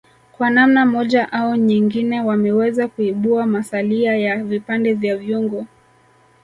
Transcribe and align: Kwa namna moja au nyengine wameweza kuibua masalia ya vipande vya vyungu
Kwa 0.31 0.49
namna 0.49 0.85
moja 0.85 1.31
au 1.33 1.55
nyengine 1.55 2.21
wameweza 2.21 2.87
kuibua 2.87 3.45
masalia 3.45 4.17
ya 4.17 4.43
vipande 4.43 4.93
vya 4.93 5.17
vyungu 5.17 5.67